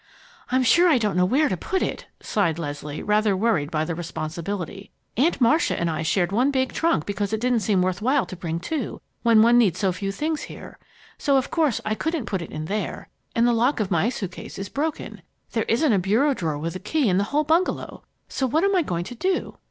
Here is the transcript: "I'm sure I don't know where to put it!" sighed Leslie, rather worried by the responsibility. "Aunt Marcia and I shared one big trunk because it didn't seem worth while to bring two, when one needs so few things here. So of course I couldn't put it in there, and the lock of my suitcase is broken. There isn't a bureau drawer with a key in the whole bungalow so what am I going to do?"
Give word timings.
"I'm 0.51 0.63
sure 0.63 0.89
I 0.89 0.97
don't 0.97 1.15
know 1.15 1.25
where 1.25 1.47
to 1.47 1.55
put 1.55 1.83
it!" 1.83 2.07
sighed 2.23 2.57
Leslie, 2.57 3.03
rather 3.03 3.37
worried 3.37 3.69
by 3.69 3.85
the 3.85 3.93
responsibility. 3.93 4.89
"Aunt 5.15 5.39
Marcia 5.39 5.79
and 5.79 5.91
I 5.91 6.01
shared 6.01 6.31
one 6.31 6.49
big 6.49 6.73
trunk 6.73 7.05
because 7.05 7.33
it 7.33 7.39
didn't 7.39 7.59
seem 7.59 7.83
worth 7.83 8.01
while 8.01 8.25
to 8.25 8.35
bring 8.35 8.59
two, 8.59 8.99
when 9.21 9.43
one 9.43 9.59
needs 9.59 9.77
so 9.79 9.91
few 9.91 10.11
things 10.11 10.41
here. 10.41 10.79
So 11.19 11.37
of 11.37 11.51
course 11.51 11.81
I 11.85 11.93
couldn't 11.93 12.25
put 12.25 12.41
it 12.41 12.49
in 12.49 12.65
there, 12.65 13.09
and 13.35 13.47
the 13.47 13.53
lock 13.53 13.79
of 13.79 13.91
my 13.91 14.09
suitcase 14.09 14.57
is 14.57 14.69
broken. 14.69 15.21
There 15.51 15.65
isn't 15.67 15.93
a 15.93 15.99
bureau 15.99 16.33
drawer 16.33 16.57
with 16.57 16.75
a 16.75 16.79
key 16.79 17.07
in 17.07 17.19
the 17.19 17.25
whole 17.25 17.43
bungalow 17.43 18.03
so 18.27 18.47
what 18.47 18.63
am 18.63 18.75
I 18.75 18.81
going 18.81 19.03
to 19.03 19.13
do?" 19.13 19.59